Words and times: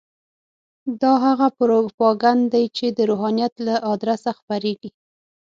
دا 1.01 1.13
هغه 1.25 1.47
پروپاګند 1.59 2.41
دی 2.53 2.65
چې 2.77 2.85
د 2.97 2.99
روحانیت 3.09 3.53
له 3.67 3.75
ادرسه 3.93 4.31
خپرېږي. 4.39 4.89